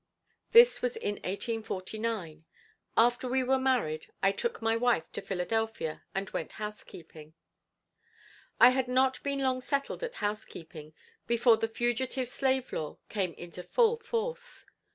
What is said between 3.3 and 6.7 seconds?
were married, I took my wife to Philadelphia and went